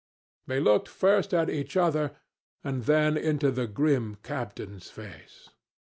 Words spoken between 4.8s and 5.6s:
face.